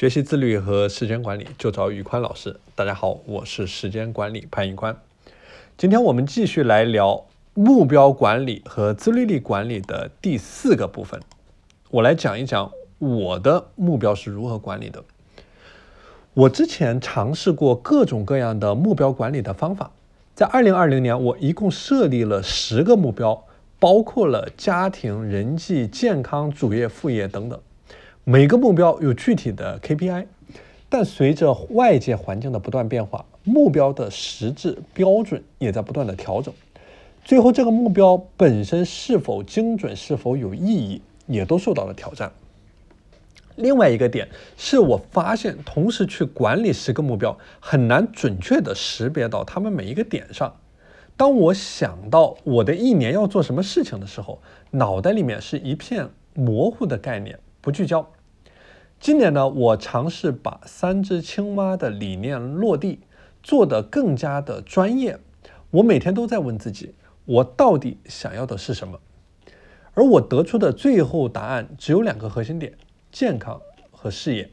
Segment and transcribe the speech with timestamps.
[0.00, 2.58] 学习自律和时间管理就找宇宽老师。
[2.74, 4.96] 大家好，我是时间管理潘宇宽。
[5.76, 11.20] 今天我们继续来聊目标管理和自律力管理的第四个部分。
[11.90, 15.04] 我来讲一讲我的目标是如何管理的。
[16.32, 19.92] 我之前尝试过各种各样的目标管理的方法。
[20.34, 23.44] 在二零二零年，我一共设立了十个目标，
[23.78, 27.60] 包括了家庭、人际、健康、主业、副业等等。
[28.24, 30.26] 每个目标有具体的 KPI，
[30.88, 36.52] 但随着外界环境的不断变化，目标的实质标准也在不断的调整。
[37.24, 42.30] 最后，这个目标本身是否精准、是否有意义，也都受到了挑战。
[43.56, 50.54] 另外一个点是我发现，同时去管理十个目标，很难准确的识别到他们每一个点上。
[51.16, 58.10] 当我想到我的一年要做什么事情的时候，脑袋里面是一片模糊的概念，不聚焦。
[59.00, 63.00] 今年呢，我尝试把三只青蛙的理念落地，
[63.42, 65.18] 做得更加的专业。
[65.70, 69.00] 我每天都在问自己，我到底想要的是什么？
[69.94, 72.74] 而我得出的最后答案只有两个核心点。
[73.10, 73.58] 健康
[73.90, 74.50] 和事业，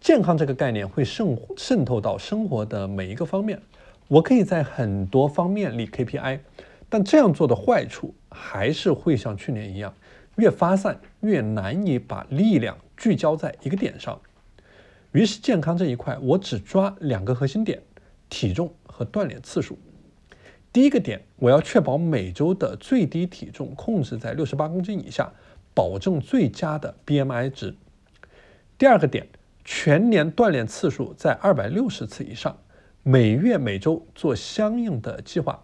[0.00, 3.60] 健康这个概念会渗渗透到生活的每一个方面。
[4.08, 6.40] 我可以在很多方面立 KPI，
[6.88, 9.92] 但这样做的坏处还是会像去年一样，
[10.36, 14.20] 越发散越难以把力量聚焦在一个点上。
[15.12, 17.82] 于是健康这一块，我只抓两个核心点：
[18.28, 19.78] 体重和锻炼次数。
[20.72, 25.32] 第一个点，我要确保每周的最低体重控制在六十八公斤以下。
[25.74, 27.74] 保证最佳的 BMI 值。
[28.78, 29.26] 第二个点，
[29.62, 32.56] 全年锻炼次数在二百六十次以上，
[33.02, 35.62] 每月每周做相应的计划。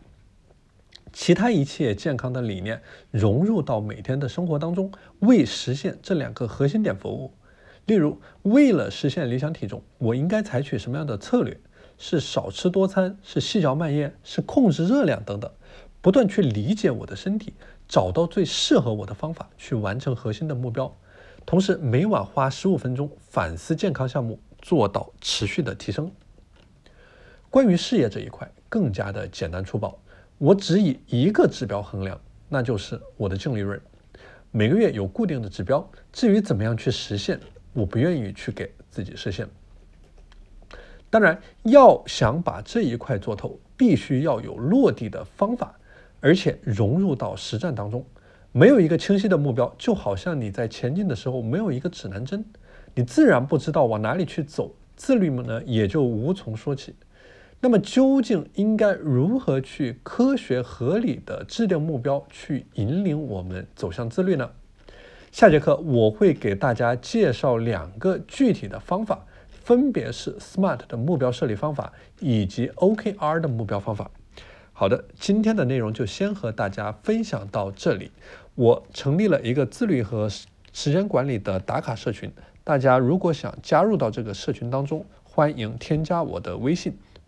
[1.12, 7.32] 其他一切健康的理念融入到每天的生活当中，为实现这两个核心点服务。
[7.86, 11.58] 例如，为了实现理想体重，我应该采取什么样的策略？
[11.98, 15.50] 是少吃多餐，是细嚼慢咽，是控制热量等等。
[16.00, 17.54] 不断去理解我的身体。
[17.88, 20.96] 找到最适合我的方法去完成核心的目标，
[21.44, 26.10] 同时每晚花十五分钟反思健康项目，做到持续的提升。
[27.50, 29.98] 关于事业这一块更加的简单粗暴，
[30.42, 33.80] 我只以一个指标衡量，那就是我的净利润。
[34.50, 37.38] 每个月有固定的指标，至于怎么样去实现，
[37.72, 39.46] 我不愿意去给自己设限。
[41.08, 45.78] 当然，要想把这一块做透，必须要有落地的方法。
[46.18, 48.04] 而且融入到实战当中，
[48.50, 52.44] 没有一个清晰的目标，就好像你在前进的时候没有一个指南针，
[52.96, 56.96] 你自然不知道往哪里去走，自律呢也就无从说起。
[57.64, 64.50] 那么究竟应该如何去科学合理的制定目标，去引领我们走向自律呢？
[65.30, 74.10] 下节课我会给大家介绍两个具体的方法，分别是 SMART 的目标设立方法以及 OKR 的目标方法。
[74.72, 78.10] 好的，今天的内容就先和大家分享到这里。
[78.56, 82.28] 我成立了一个自律和时间管理的打卡社群，
[82.64, 86.92] 大家如果想加入到这个社群当中，欢迎添加我的微信